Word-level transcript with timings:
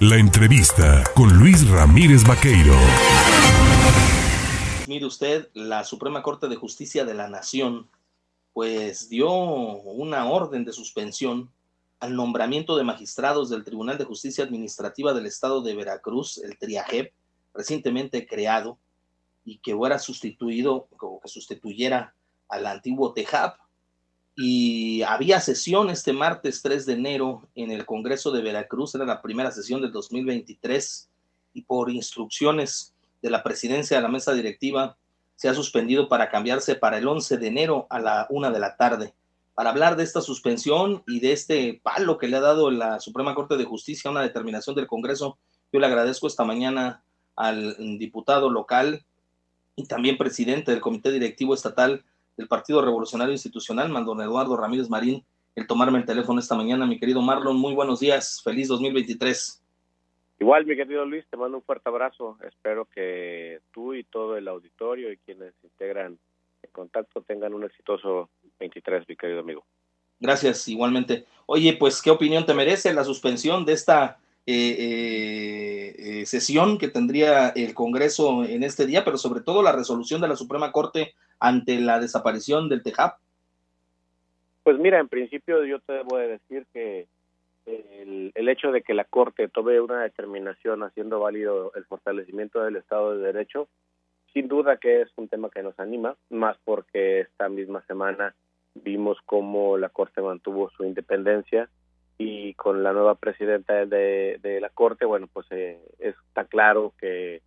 La 0.00 0.16
entrevista 0.16 1.04
con 1.14 1.38
Luis 1.38 1.68
Ramírez 1.68 2.24
Vaqueiro. 2.26 2.72
Mire 4.88 5.04
usted, 5.04 5.50
la 5.52 5.84
Suprema 5.84 6.22
Corte 6.22 6.48
de 6.48 6.56
Justicia 6.56 7.04
de 7.04 7.12
la 7.12 7.28
Nación 7.28 7.86
pues 8.54 9.10
dio 9.10 9.30
una 9.30 10.24
orden 10.24 10.64
de 10.64 10.72
suspensión 10.72 11.50
al 11.98 12.16
nombramiento 12.16 12.78
de 12.78 12.84
magistrados 12.84 13.50
del 13.50 13.62
Tribunal 13.62 13.98
de 13.98 14.06
Justicia 14.06 14.42
Administrativa 14.42 15.12
del 15.12 15.26
Estado 15.26 15.60
de 15.60 15.74
Veracruz, 15.74 16.38
el 16.38 16.56
TRIAJEP, 16.56 17.12
recientemente 17.52 18.26
creado 18.26 18.78
y 19.44 19.58
que 19.58 19.76
fuera 19.76 19.98
sustituido, 19.98 20.88
o 20.98 21.20
que 21.20 21.28
sustituyera 21.28 22.14
al 22.48 22.64
antiguo 22.64 23.12
TEJAP. 23.12 23.58
Y 24.42 25.02
había 25.02 25.38
sesión 25.38 25.90
este 25.90 26.14
martes 26.14 26.62
3 26.62 26.86
de 26.86 26.94
enero 26.94 27.46
en 27.54 27.70
el 27.70 27.84
Congreso 27.84 28.30
de 28.30 28.40
Veracruz, 28.40 28.94
era 28.94 29.04
la 29.04 29.20
primera 29.20 29.50
sesión 29.50 29.82
del 29.82 29.92
2023, 29.92 31.10
y 31.52 31.62
por 31.62 31.90
instrucciones 31.90 32.94
de 33.20 33.28
la 33.28 33.42
presidencia 33.42 33.98
de 33.98 34.02
la 34.02 34.08
mesa 34.08 34.32
directiva, 34.32 34.96
se 35.36 35.50
ha 35.50 35.54
suspendido 35.54 36.08
para 36.08 36.30
cambiarse 36.30 36.74
para 36.74 36.96
el 36.96 37.06
11 37.06 37.36
de 37.36 37.46
enero 37.46 37.86
a 37.90 38.00
la 38.00 38.26
una 38.30 38.50
de 38.50 38.60
la 38.60 38.76
tarde 38.76 39.12
para 39.60 39.72
hablar 39.72 39.94
de 39.94 40.04
esta 40.04 40.22
suspensión 40.22 41.02
y 41.06 41.20
de 41.20 41.32
este 41.32 41.82
palo 41.82 42.16
que 42.16 42.28
le 42.28 42.38
ha 42.38 42.40
dado 42.40 42.70
la 42.70 42.98
Suprema 42.98 43.34
Corte 43.34 43.58
de 43.58 43.66
Justicia 43.66 44.08
a 44.08 44.10
una 44.10 44.22
determinación 44.22 44.74
del 44.74 44.86
Congreso. 44.86 45.36
Yo 45.70 45.80
le 45.80 45.86
agradezco 45.86 46.26
esta 46.26 46.44
mañana 46.44 47.02
al 47.36 47.76
diputado 47.98 48.48
local 48.48 49.04
y 49.76 49.84
también 49.84 50.16
presidente 50.16 50.72
del 50.72 50.80
Comité 50.80 51.12
Directivo 51.12 51.52
Estatal 51.52 52.04
del 52.40 52.48
Partido 52.48 52.80
Revolucionario 52.80 53.32
Institucional, 53.32 53.90
Mandón 53.90 54.22
Eduardo 54.22 54.56
Ramírez 54.56 54.88
Marín, 54.88 55.22
el 55.54 55.66
tomarme 55.66 55.98
el 55.98 56.06
teléfono 56.06 56.40
esta 56.40 56.56
mañana. 56.56 56.86
Mi 56.86 56.98
querido 56.98 57.20
Marlon, 57.20 57.58
muy 57.58 57.74
buenos 57.74 58.00
días, 58.00 58.40
feliz 58.42 58.66
2023. 58.68 59.62
Igual, 60.38 60.64
mi 60.64 60.74
querido 60.74 61.04
Luis, 61.04 61.26
te 61.28 61.36
mando 61.36 61.58
un 61.58 61.62
fuerte 61.62 61.90
abrazo. 61.90 62.38
Espero 62.48 62.86
que 62.86 63.60
tú 63.72 63.92
y 63.92 64.04
todo 64.04 64.38
el 64.38 64.48
auditorio 64.48 65.12
y 65.12 65.18
quienes 65.18 65.52
integran 65.62 66.18
el 66.62 66.70
contacto 66.70 67.20
tengan 67.20 67.52
un 67.52 67.64
exitoso 67.64 68.30
23, 68.58 69.06
mi 69.06 69.16
querido 69.16 69.40
amigo. 69.40 69.66
Gracias, 70.18 70.66
igualmente. 70.66 71.26
Oye, 71.44 71.76
pues, 71.78 72.00
¿qué 72.00 72.10
opinión 72.10 72.46
te 72.46 72.54
merece 72.54 72.94
la 72.94 73.04
suspensión 73.04 73.66
de 73.66 73.74
esta 73.74 74.18
eh, 74.46 74.76
eh, 74.78 75.94
eh, 75.98 76.26
sesión 76.26 76.78
que 76.78 76.88
tendría 76.88 77.50
el 77.50 77.74
Congreso 77.74 78.44
en 78.44 78.62
este 78.62 78.86
día, 78.86 79.04
pero 79.04 79.18
sobre 79.18 79.42
todo 79.42 79.62
la 79.62 79.72
resolución 79.72 80.20
de 80.20 80.28
la 80.28 80.36
Suprema 80.36 80.72
Corte 80.72 81.14
ante 81.38 81.78
la 81.78 82.00
desaparición 82.00 82.68
del 82.68 82.82
TEJAP? 82.82 83.18
Pues 84.62 84.78
mira, 84.78 84.98
en 84.98 85.08
principio 85.08 85.64
yo 85.64 85.78
te 85.80 85.92
debo 85.92 86.16
de 86.16 86.28
decir 86.28 86.66
que 86.72 87.06
el, 87.66 88.32
el, 88.34 88.48
hecho 88.48 88.72
de 88.72 88.82
que 88.82 88.94
la 88.94 89.04
Corte 89.04 89.48
tome 89.48 89.80
una 89.80 90.02
determinación 90.02 90.82
haciendo 90.82 91.20
válido 91.20 91.72
el 91.74 91.84
fortalecimiento 91.84 92.62
del 92.62 92.76
Estado 92.76 93.16
de 93.16 93.24
Derecho, 93.24 93.68
sin 94.32 94.48
duda 94.48 94.78
que 94.78 95.02
es 95.02 95.10
un 95.16 95.28
tema 95.28 95.50
que 95.50 95.62
nos 95.62 95.78
anima, 95.78 96.16
más 96.30 96.56
porque 96.64 97.20
esta 97.20 97.48
misma 97.48 97.82
semana 97.86 98.34
vimos 98.74 99.18
cómo 99.26 99.76
la 99.76 99.90
Corte 99.90 100.22
mantuvo 100.22 100.70
su 100.70 100.84
independencia 100.84 101.68
y 102.22 102.52
con 102.52 102.82
la 102.82 102.92
nueva 102.92 103.14
presidenta 103.14 103.86
de, 103.86 104.38
de 104.42 104.60
la 104.60 104.68
Corte, 104.68 105.06
bueno, 105.06 105.26
pues 105.32 105.46
eh, 105.52 105.80
está 105.98 106.44
claro 106.44 106.92
que, 107.00 107.40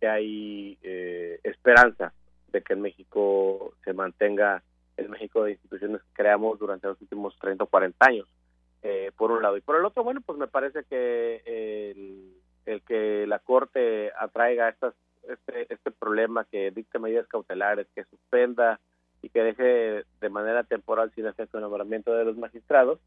que 0.00 0.08
hay 0.08 0.78
eh, 0.82 1.40
esperanza 1.42 2.14
de 2.50 2.62
que 2.62 2.72
en 2.72 2.80
México 2.80 3.74
se 3.84 3.92
mantenga 3.92 4.62
el 4.96 5.10
México 5.10 5.44
de 5.44 5.50
instituciones 5.50 6.00
que 6.00 6.14
creamos 6.14 6.58
durante 6.58 6.86
los 6.86 6.98
últimos 7.02 7.38
30 7.38 7.64
o 7.64 7.66
40 7.66 7.98
años, 8.08 8.26
eh, 8.82 9.12
por 9.14 9.30
un 9.30 9.42
lado. 9.42 9.58
Y 9.58 9.60
por 9.60 9.76
el 9.76 9.84
otro, 9.84 10.02
bueno, 10.02 10.22
pues 10.24 10.38
me 10.38 10.46
parece 10.46 10.84
que 10.84 11.42
el, 12.64 12.80
que 12.88 13.26
la 13.26 13.40
Corte 13.40 14.10
atraiga 14.18 14.70
estas, 14.70 14.94
este, 15.28 15.70
este 15.70 15.90
problema, 15.90 16.46
que 16.46 16.70
dicte 16.70 16.98
medidas 16.98 17.28
cautelares, 17.28 17.88
que 17.94 18.04
suspenda 18.04 18.80
y 19.20 19.28
que 19.28 19.42
deje 19.42 20.04
de 20.18 20.28
manera 20.30 20.64
temporal 20.64 21.12
sin 21.14 21.26
efecto 21.26 21.58
el 21.58 21.62
nombramiento 21.62 22.14
de 22.14 22.24
los 22.24 22.38
magistrados, 22.38 23.00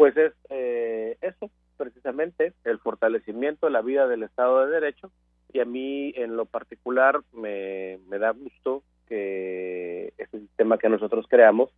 pues 0.00 0.16
es 0.16 0.32
eh, 0.48 1.18
eso, 1.20 1.50
precisamente, 1.76 2.54
el 2.64 2.78
fortalecimiento 2.78 3.66
de 3.66 3.72
la 3.72 3.82
vida 3.82 4.08
del 4.08 4.22
Estado 4.22 4.64
de 4.64 4.72
Derecho. 4.72 5.12
Y 5.52 5.60
a 5.60 5.66
mí 5.66 6.14
en 6.16 6.38
lo 6.38 6.46
particular 6.46 7.20
me, 7.34 7.98
me 8.08 8.18
da 8.18 8.30
gusto 8.30 8.82
que 9.06 10.14
este 10.16 10.40
sistema 10.40 10.78
que 10.78 10.88
nosotros 10.88 11.26
creamos 11.28 11.68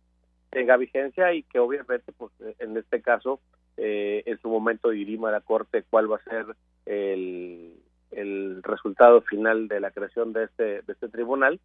tenga 0.51 0.77
vigencia 0.77 1.33
y 1.33 1.43
que 1.43 1.59
obviamente 1.59 2.13
pues 2.13 2.31
en 2.59 2.77
este 2.77 3.01
caso 3.01 3.41
eh, 3.75 4.23
en 4.25 4.37
su 4.39 4.47
momento 4.47 4.91
dirima 4.91 5.29
la 5.29 5.41
Corte 5.41 5.83
cuál 5.89 6.09
va 6.09 6.15
a 6.15 6.23
ser 6.23 6.45
el, 6.85 7.73
el 8.11 8.63
resultado 8.63 9.19
final 9.23 9.67
de 9.67 9.81
la 9.81 9.91
creación 9.91 10.31
de 10.31 10.45
este, 10.45 10.63
de 10.63 10.93
este 10.93 11.09
tribunal 11.09 11.59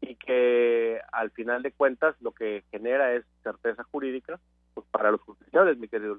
y 0.00 0.14
que 0.14 1.00
al 1.10 1.32
final 1.32 1.64
de 1.64 1.72
cuentas 1.72 2.14
lo 2.20 2.30
que 2.30 2.62
genera 2.70 3.12
es 3.12 3.24
certeza 3.42 3.82
jurídica 3.90 4.38
mi 5.74 5.88
querido. 5.88 6.16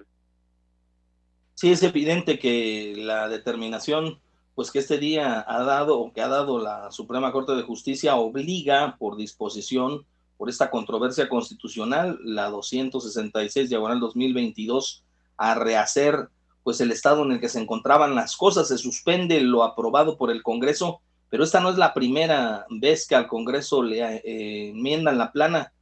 Sí, 1.55 1.71
es 1.71 1.81
evidente 1.83 2.37
que 2.39 2.93
la 2.97 3.29
determinación 3.29 4.19
pues 4.55 4.71
que 4.71 4.79
este 4.79 4.97
día 4.97 5.45
ha 5.47 5.63
dado 5.63 5.99
o 5.99 6.11
que 6.11 6.21
ha 6.21 6.27
dado 6.27 6.59
la 6.59 6.91
Suprema 6.91 7.31
Corte 7.31 7.53
de 7.53 7.61
Justicia 7.61 8.15
obliga 8.15 8.97
por 8.97 9.15
disposición 9.15 10.03
por 10.35 10.49
esta 10.49 10.71
controversia 10.71 11.29
constitucional, 11.29 12.19
la 12.23 12.49
266 12.49 13.69
diagonal 13.69 13.99
2022, 13.99 15.03
a 15.37 15.55
rehacer 15.55 16.29
pues 16.63 16.81
el 16.81 16.91
estado 16.91 17.23
en 17.23 17.33
el 17.33 17.39
que 17.39 17.49
se 17.49 17.59
encontraban 17.59 18.15
las 18.15 18.35
cosas, 18.35 18.67
se 18.67 18.77
suspende 18.77 19.41
lo 19.41 19.63
aprobado 19.63 20.17
por 20.17 20.31
el 20.31 20.43
Congreso 20.43 21.01
pero 21.29 21.43
esta 21.43 21.59
no 21.59 21.69
es 21.69 21.77
la 21.77 21.93
primera 21.93 22.65
vez 22.69 23.07
que 23.07 23.15
al 23.15 23.27
Congreso 23.27 23.83
le 23.83 23.99
eh, 23.99 24.69
enmiendan 24.69 25.17
la 25.17 25.31
plana. 25.31 25.73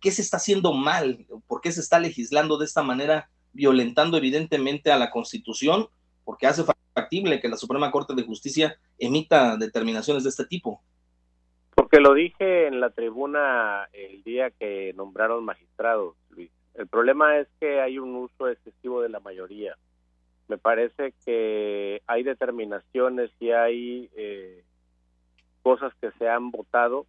¿Qué 0.00 0.10
se 0.10 0.22
está 0.22 0.36
haciendo 0.36 0.72
mal? 0.72 1.26
¿Por 1.46 1.60
qué 1.60 1.72
se 1.72 1.80
está 1.80 1.98
legislando 1.98 2.58
de 2.58 2.64
esta 2.64 2.82
manera, 2.82 3.30
violentando 3.52 4.16
evidentemente 4.16 4.90
a 4.90 4.98
la 4.98 5.10
Constitución? 5.10 5.88
Porque 6.24 6.46
hace 6.46 6.64
factible 6.94 7.40
que 7.40 7.48
la 7.48 7.56
Suprema 7.56 7.90
Corte 7.90 8.14
de 8.14 8.24
Justicia 8.24 8.78
emita 8.98 9.56
determinaciones 9.56 10.24
de 10.24 10.30
este 10.30 10.46
tipo. 10.46 10.80
Porque 11.74 12.00
lo 12.00 12.14
dije 12.14 12.66
en 12.66 12.80
la 12.80 12.90
tribuna 12.90 13.88
el 13.92 14.22
día 14.22 14.50
que 14.50 14.92
nombraron 14.94 15.44
magistrados, 15.44 16.16
Luis. 16.30 16.50
El 16.74 16.86
problema 16.86 17.38
es 17.38 17.48
que 17.60 17.80
hay 17.80 17.98
un 17.98 18.14
uso 18.16 18.48
excesivo 18.48 19.02
de 19.02 19.08
la 19.08 19.20
mayoría. 19.20 19.76
Me 20.48 20.58
parece 20.58 21.14
que 21.24 22.02
hay 22.06 22.22
determinaciones 22.22 23.30
y 23.40 23.50
hay 23.50 24.10
eh, 24.16 24.64
cosas 25.62 25.92
que 26.00 26.10
se 26.18 26.28
han 26.28 26.50
votado 26.50 27.06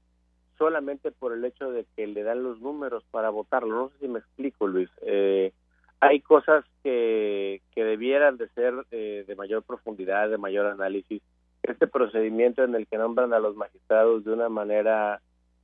solamente 0.57 1.11
por 1.11 1.33
el 1.33 1.43
hecho 1.45 1.71
de 1.71 1.85
que 1.95 2.07
le 2.07 2.23
dan 2.23 2.43
los 2.43 2.59
números 2.59 3.03
para 3.11 3.29
votarlo. 3.29 3.75
No 3.75 3.89
sé 3.89 3.95
si 4.01 4.07
me 4.07 4.19
explico, 4.19 4.67
Luis. 4.67 4.89
Eh, 5.01 5.51
hay 5.99 6.19
cosas 6.19 6.65
que, 6.83 7.61
que 7.73 7.83
debieran 7.83 8.37
de 8.37 8.49
ser 8.49 8.73
eh, 8.91 9.23
de 9.25 9.35
mayor 9.35 9.63
profundidad, 9.63 10.29
de 10.29 10.37
mayor 10.37 10.65
análisis. 10.65 11.21
Este 11.63 11.87
procedimiento 11.87 12.63
en 12.63 12.75
el 12.75 12.87
que 12.87 12.97
nombran 12.97 13.33
a 13.33 13.39
los 13.39 13.55
magistrados 13.55 14.25
de 14.25 14.33
una 14.33 14.49
manera 14.49 15.21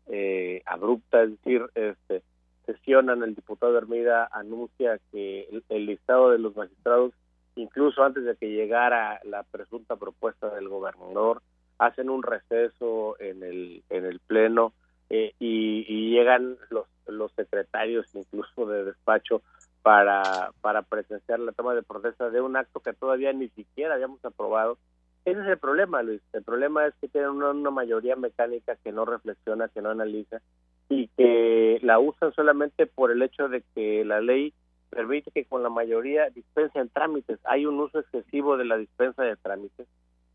eh, 0.07 0.61
abrupta, 0.65 1.23
es 1.23 1.31
decir, 1.31 1.65
este, 1.75 2.23
sesionan, 2.65 3.21
el 3.21 3.35
diputado 3.35 3.77
Hermida 3.77 4.29
anuncia 4.31 4.99
que 5.11 5.41
el, 5.51 5.63
el 5.67 5.85
listado 5.85 6.31
de 6.31 6.39
los 6.39 6.55
magistrados, 6.55 7.13
incluso 7.55 8.01
antes 8.03 8.23
de 8.23 8.35
que 8.37 8.49
llegara 8.49 9.19
la 9.25 9.43
presunta 9.43 9.97
propuesta 9.97 10.49
del 10.55 10.69
gobernador, 10.69 11.41
hacen 11.79 12.09
un 12.09 12.21
receso 12.23 13.15
en 13.19 13.41
el, 13.43 13.83
en 13.89 14.05
el 14.05 14.19
pleno 14.19 14.73
eh, 15.09 15.33
y, 15.39 15.85
y, 15.87 16.11
llegan 16.11 16.57
los, 16.69 16.85
los 17.07 17.31
secretarios 17.33 18.05
incluso 18.13 18.67
de 18.67 18.83
despacho 18.83 19.41
para, 19.81 20.51
para 20.61 20.83
presenciar 20.83 21.39
la 21.39 21.51
toma 21.51 21.73
de 21.73 21.81
protesta 21.81 22.29
de 22.29 22.41
un 22.41 22.55
acto 22.57 22.81
que 22.81 22.93
todavía 22.93 23.33
ni 23.33 23.49
siquiera 23.49 23.95
habíamos 23.95 24.23
aprobado. 24.23 24.77
Ese 25.25 25.41
es 25.41 25.47
el 25.47 25.57
problema, 25.57 26.03
Luis. 26.03 26.21
El 26.33 26.43
problema 26.43 26.85
es 26.85 26.93
que 27.01 27.07
tienen 27.07 27.31
una, 27.31 27.51
una 27.51 27.71
mayoría 27.71 28.15
mecánica 28.15 28.75
que 28.83 28.91
no 28.91 29.05
reflexiona, 29.05 29.69
que 29.69 29.81
no 29.81 29.89
analiza 29.89 30.41
y 30.89 31.07
que 31.09 31.79
la 31.81 31.99
usan 31.99 32.33
solamente 32.33 32.85
por 32.87 33.11
el 33.11 33.21
hecho 33.21 33.47
de 33.47 33.63
que 33.73 34.03
la 34.03 34.21
ley 34.21 34.53
permite 34.89 35.31
que 35.31 35.45
con 35.45 35.63
la 35.63 35.69
mayoría 35.69 36.29
dispensen 36.29 36.89
trámites. 36.89 37.39
Hay 37.45 37.65
un 37.65 37.79
uso 37.79 37.99
excesivo 37.99 38.57
de 38.57 38.65
la 38.65 38.77
dispensa 38.77 39.23
de 39.23 39.35
trámites. 39.37 39.87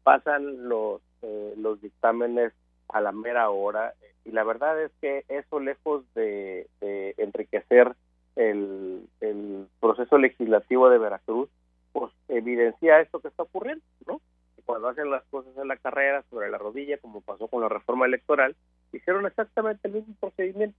Pasan 0.04 0.68
los 0.68 1.00
eh, 1.24 1.54
los 1.56 1.80
dictámenes 1.80 2.52
a 2.88 3.00
la 3.00 3.12
mera 3.12 3.48
hora 3.48 3.94
y 4.24 4.32
la 4.32 4.44
verdad 4.44 4.80
es 4.82 4.90
que 5.00 5.24
eso 5.28 5.60
lejos 5.60 6.04
de, 6.14 6.66
de 6.80 7.14
enriquecer 7.18 7.94
el, 8.36 9.06
el, 9.20 9.66
proceso 9.80 10.18
legislativo 10.18 10.88
de 10.88 10.98
Veracruz, 10.98 11.48
pues 11.92 12.12
evidencia 12.28 13.00
esto 13.00 13.20
que 13.20 13.28
está 13.28 13.44
ocurriendo, 13.44 13.84
¿no? 14.06 14.20
Cuando 14.64 14.88
hacen 14.88 15.10
las 15.10 15.22
cosas 15.24 15.56
en 15.58 15.68
la 15.68 15.76
carrera, 15.76 16.24
sobre 16.30 16.50
la 16.50 16.58
rodilla, 16.58 16.96
como 16.98 17.20
pasó 17.20 17.48
con 17.48 17.60
la 17.60 17.68
reforma 17.68 18.06
electoral, 18.06 18.56
hicieron 18.92 19.26
exactamente 19.26 19.88
el 19.88 19.94
mismo 19.94 20.14
procedimiento. 20.18 20.76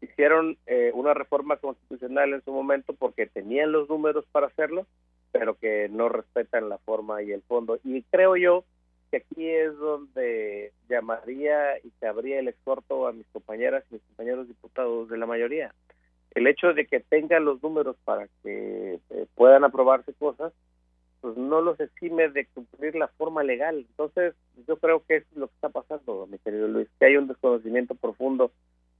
Hicieron 0.00 0.56
eh, 0.66 0.90
una 0.94 1.14
reforma 1.14 1.56
constitucional 1.58 2.32
en 2.32 2.42
su 2.42 2.52
momento 2.52 2.92
porque 2.94 3.26
tenían 3.26 3.70
los 3.70 3.88
números 3.88 4.24
para 4.32 4.48
hacerlo, 4.48 4.86
pero 5.30 5.54
que 5.54 5.88
no 5.90 6.08
respetan 6.08 6.68
la 6.68 6.78
forma 6.78 7.22
y 7.22 7.30
el 7.30 7.42
fondo. 7.42 7.78
Y 7.84 8.02
creo 8.04 8.36
yo 8.36 8.64
que 9.10 9.18
aquí 9.18 9.48
es 9.48 9.76
donde 9.76 10.72
llamaría 10.88 11.78
y 11.78 11.90
se 11.98 12.06
abría 12.06 12.38
el 12.38 12.48
exhorto 12.48 13.06
a 13.06 13.12
mis 13.12 13.26
compañeras 13.28 13.84
y 13.90 13.94
mis 13.94 14.02
compañeros 14.02 14.48
diputados 14.48 15.08
de 15.08 15.18
la 15.18 15.26
mayoría. 15.26 15.74
El 16.32 16.46
hecho 16.46 16.72
de 16.72 16.86
que 16.86 17.00
tengan 17.00 17.44
los 17.44 17.62
números 17.62 17.96
para 18.04 18.28
que 18.42 19.00
eh, 19.10 19.26
puedan 19.34 19.64
aprobarse 19.64 20.12
cosas, 20.14 20.52
pues 21.20 21.36
no 21.36 21.60
los 21.60 21.78
exime 21.80 22.28
de 22.28 22.46
cumplir 22.46 22.94
la 22.94 23.08
forma 23.08 23.42
legal. 23.42 23.78
Entonces, 23.78 24.34
yo 24.66 24.76
creo 24.78 25.04
que 25.06 25.16
es 25.16 25.24
lo 25.34 25.48
que 25.48 25.54
está 25.54 25.68
pasando, 25.68 26.26
mi 26.30 26.38
querido 26.38 26.68
Luis, 26.68 26.88
que 26.98 27.06
hay 27.06 27.16
un 27.16 27.28
desconocimiento 27.28 27.94
profundo 27.94 28.52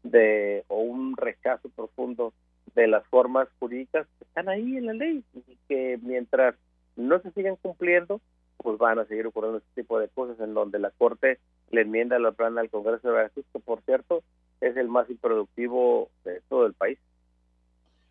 de 0.03 0.65
o 0.69 0.81
un 0.81 1.17
rechazo 1.17 1.69
profundo 1.71 2.33
de 2.75 2.87
las 2.87 3.07
formas 3.07 3.49
jurídicas 3.59 4.07
que 4.19 4.25
están 4.25 4.49
ahí 4.49 4.77
en 4.77 4.87
la 4.87 4.93
ley 4.93 5.25
y 5.35 5.57
que 5.69 5.99
mientras 6.03 6.55
no 6.97 7.21
se 7.21 7.31
sigan 7.33 7.57
cumpliendo, 7.57 8.21
pues 8.63 8.79
van 8.79 8.99
a 8.99 9.05
seguir 9.07 9.27
ocurriendo 9.27 9.59
este 9.59 9.83
tipo 9.83 9.99
de 9.99 10.09
cosas 10.09 10.39
en 10.41 10.55
donde 10.55 10.79
la 10.79 10.91
Corte 10.91 11.39
le 11.71 11.83
enmienda 11.83 12.19
la 12.19 12.33
plana 12.33 12.61
al 12.61 12.71
Congreso 12.71 13.09
de 13.09 13.15
Veracruz, 13.15 13.45
que 13.53 13.59
por 13.59 13.81
cierto 13.83 14.23
es 14.61 14.77
el 14.77 14.89
más 14.89 15.09
improductivo 15.09 16.11
de 16.25 16.41
todo 16.49 16.67
el 16.67 16.75
país. 16.75 16.99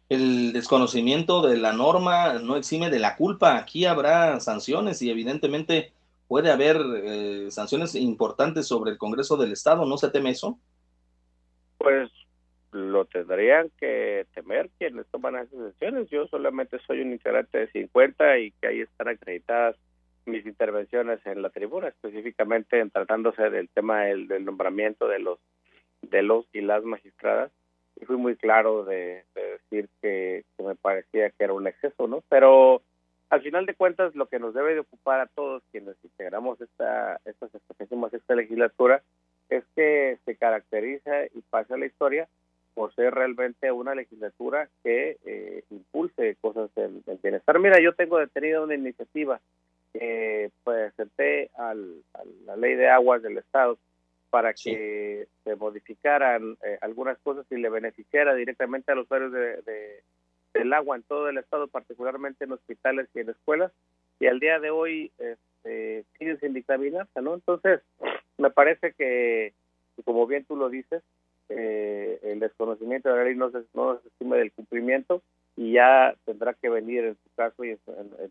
El 0.09 0.53
desconocimiento 0.53 1.47
de 1.47 1.57
la 1.57 1.71
norma 1.71 2.39
no 2.39 2.55
exime 2.55 2.89
de 2.89 2.99
la 2.99 3.15
culpa. 3.15 3.57
Aquí 3.57 3.85
habrá 3.85 4.39
sanciones 4.39 5.01
y 5.03 5.11
evidentemente 5.11 5.91
puede 6.27 6.51
haber 6.51 6.77
eh, 7.03 7.51
sanciones 7.51 7.93
importantes 7.93 8.67
sobre 8.67 8.91
el 8.91 8.97
Congreso 8.97 9.37
del 9.37 9.51
Estado. 9.51 9.85
¿No 9.85 9.97
se 9.97 10.09
teme 10.09 10.31
eso? 10.31 10.57
Pues 11.77 12.09
lo 12.71 13.05
tendrían 13.05 13.69
que 13.79 14.25
temer 14.33 14.69
quienes 14.79 15.05
toman 15.07 15.35
esas 15.35 15.59
decisiones. 15.59 16.09
Yo 16.09 16.25
solamente 16.27 16.79
soy 16.87 17.01
un 17.01 17.11
integrante 17.11 17.59
de 17.59 17.71
50 17.71 18.39
y 18.39 18.51
que 18.51 18.67
ahí 18.67 18.81
están 18.81 19.09
acreditadas 19.09 19.75
mis 20.29 20.45
intervenciones 20.45 21.19
en 21.25 21.41
la 21.41 21.49
tribuna, 21.49 21.89
específicamente 21.89 22.79
en 22.79 22.89
tratándose 22.89 23.49
del 23.49 23.69
tema 23.69 24.01
del, 24.03 24.45
nombramiento 24.45 25.07
de 25.07 25.19
los 25.19 25.39
de 26.01 26.21
los 26.23 26.45
y 26.53 26.61
las 26.61 26.83
magistradas. 26.83 27.51
Y 27.99 28.05
fui 28.05 28.15
muy 28.15 28.35
claro 28.35 28.85
de, 28.85 29.25
decir 29.35 29.89
que, 30.01 30.45
me 30.63 30.75
parecía 30.75 31.29
que 31.31 31.43
era 31.43 31.53
un 31.53 31.67
exceso, 31.67 32.07
¿no? 32.07 32.23
Pero 32.29 32.81
al 33.29 33.41
final 33.41 33.65
de 33.65 33.75
cuentas, 33.75 34.15
lo 34.15 34.27
que 34.27 34.39
nos 34.39 34.53
debe 34.53 34.73
de 34.73 34.79
ocupar 34.79 35.19
a 35.19 35.27
todos 35.27 35.61
quienes 35.71 35.95
integramos 36.03 36.61
esta, 36.61 37.19
esta, 37.25 37.47
esta 38.11 38.35
legislatura 38.35 39.03
es 39.49 39.63
que 39.75 40.17
se 40.25 40.35
caracteriza 40.35 41.25
y 41.25 41.41
pasa 41.49 41.77
la 41.77 41.85
historia 41.85 42.27
por 42.79 42.95
ser 42.95 43.13
realmente 43.13 43.71
una 43.73 43.93
legislatura 43.93 44.69
que 44.83 45.17
eh, 45.25 45.63
impulse 45.69 46.37
cosas 46.39 46.73
del, 46.75 47.03
bienestar. 47.21 47.59
Mira, 47.59 47.81
yo 47.81 47.93
tengo 47.93 48.19
detenida 48.19 48.61
una 48.61 48.75
iniciativa 48.75 49.41
que 49.99 50.51
presenté 50.63 51.51
al, 51.57 52.01
a 52.13 52.21
la 52.45 52.55
ley 52.55 52.75
de 52.75 52.89
aguas 52.89 53.21
del 53.21 53.37
Estado 53.37 53.77
para 54.29 54.53
que 54.53 55.27
se 55.43 55.55
modificaran 55.55 56.55
eh, 56.63 56.77
algunas 56.81 57.17
cosas 57.19 57.45
y 57.49 57.57
le 57.57 57.69
beneficiara 57.69 58.33
directamente 58.33 58.91
a 58.91 58.95
los 58.95 59.05
usuarios 59.05 59.33
de, 59.33 60.01
del 60.53 60.73
agua 60.73 60.95
en 60.95 61.03
todo 61.03 61.27
el 61.27 61.37
Estado, 61.37 61.67
particularmente 61.67 62.45
en 62.45 62.53
hospitales 62.53 63.09
y 63.13 63.19
en 63.19 63.29
escuelas, 63.29 63.71
y 64.19 64.27
al 64.27 64.39
día 64.39 64.59
de 64.59 64.69
hoy 64.69 65.11
este, 65.17 66.05
siguen 66.17 66.39
sin 66.39 66.53
dictaminarse, 66.53 67.21
¿no? 67.21 67.33
Entonces, 67.33 67.81
me 68.37 68.51
parece 68.51 68.93
que, 68.93 69.53
como 70.05 70.27
bien 70.27 70.45
tú 70.45 70.55
lo 70.55 70.69
dices, 70.69 71.03
eh, 71.49 72.19
el 72.23 72.39
desconocimiento 72.39 73.09
de 73.09 73.15
la 73.17 73.23
ley 73.23 73.35
no 73.35 73.49
se, 73.51 73.63
no 73.73 73.99
se 73.99 74.07
estima 74.07 74.37
del 74.37 74.51
cumplimiento 74.51 75.21
y 75.57 75.73
ya 75.73 76.15
tendrá 76.25 76.53
que 76.53 76.69
venir 76.69 77.03
en 77.03 77.15
su 77.15 77.35
caso 77.35 77.65
y 77.65 77.71
en, 77.71 77.79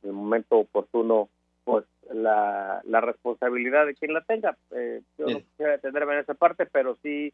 el 0.02 0.12
momento 0.12 0.58
oportuno 0.58 1.28
pues 1.68 1.84
la, 2.14 2.80
la, 2.86 3.00
responsabilidad 3.02 3.84
de 3.84 3.94
quien 3.94 4.14
la 4.14 4.22
tenga. 4.22 4.56
Eh, 4.70 5.02
yo 5.18 5.26
no 5.26 5.40
quisiera 5.40 5.72
detenerme 5.72 6.14
en 6.14 6.20
esa 6.20 6.32
parte, 6.32 6.64
pero 6.64 6.96
sí 7.02 7.30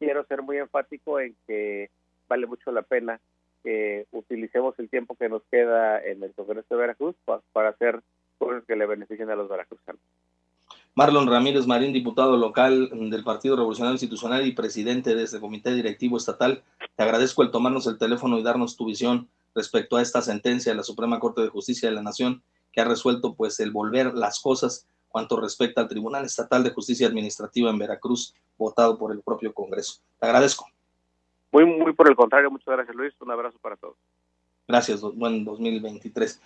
quiero 0.00 0.24
ser 0.24 0.42
muy 0.42 0.58
enfático 0.58 1.20
en 1.20 1.36
que 1.46 1.88
vale 2.28 2.48
mucho 2.48 2.72
la 2.72 2.82
pena 2.82 3.20
que 3.62 4.06
utilicemos 4.10 4.76
el 4.80 4.88
tiempo 4.88 5.14
que 5.14 5.28
nos 5.28 5.42
queda 5.52 6.04
en 6.04 6.20
el 6.20 6.32
Congreso 6.32 6.66
de 6.70 6.80
Veracruz 6.80 7.14
para, 7.24 7.40
para 7.52 7.68
hacer 7.68 8.00
cosas 8.38 8.64
que 8.66 8.74
le 8.74 8.86
beneficien 8.86 9.30
a 9.30 9.36
los 9.36 9.48
veracruzanos. 9.48 10.00
Marlon 10.96 11.28
Ramírez 11.28 11.68
Marín, 11.68 11.92
diputado 11.92 12.36
local 12.36 12.90
del 12.90 13.22
Partido 13.22 13.54
Revolucionario 13.54 13.94
Institucional 13.94 14.46
y 14.46 14.52
presidente 14.52 15.14
de 15.14 15.22
este 15.22 15.38
comité 15.38 15.72
directivo 15.74 16.16
estatal, 16.16 16.64
te 16.96 17.02
agradezco 17.04 17.44
el 17.44 17.52
tomarnos 17.52 17.86
el 17.86 17.98
teléfono 17.98 18.36
y 18.36 18.42
darnos 18.42 18.76
tu 18.76 18.86
visión 18.86 19.28
respecto 19.54 19.96
a 19.96 20.02
esta 20.02 20.22
sentencia 20.22 20.72
de 20.72 20.76
la 20.76 20.82
Suprema 20.82 21.20
Corte 21.20 21.42
de 21.42 21.48
Justicia 21.48 21.88
de 21.88 21.94
la 21.94 22.02
Nación 22.02 22.42
que 22.76 22.82
ha 22.82 22.84
resuelto 22.84 23.34
pues 23.34 23.58
el 23.60 23.70
volver 23.70 24.12
las 24.14 24.38
cosas 24.38 24.86
cuanto 25.08 25.40
respecta 25.40 25.80
al 25.80 25.88
Tribunal 25.88 26.26
Estatal 26.26 26.62
de 26.62 26.72
Justicia 26.72 27.06
Administrativa 27.06 27.70
en 27.70 27.78
Veracruz, 27.78 28.34
votado 28.58 28.98
por 28.98 29.12
el 29.12 29.22
propio 29.22 29.54
Congreso. 29.54 30.02
Te 30.20 30.26
agradezco. 30.26 30.66
Muy, 31.50 31.64
muy 31.64 31.94
por 31.94 32.06
el 32.10 32.14
contrario, 32.14 32.50
muchas 32.50 32.66
gracias 32.66 32.94
Luis, 32.94 33.14
un 33.20 33.30
abrazo 33.30 33.58
para 33.62 33.76
todos. 33.76 33.96
Gracias, 34.68 35.00
buen 35.00 35.42
2023. 35.42 36.42